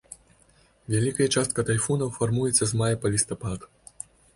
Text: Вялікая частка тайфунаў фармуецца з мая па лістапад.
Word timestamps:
Вялікая 0.93 1.27
частка 1.37 1.67
тайфунаў 1.69 2.13
фармуецца 2.19 2.63
з 2.73 2.85
мая 2.85 2.93
па 3.05 3.17
лістапад. 3.19 3.73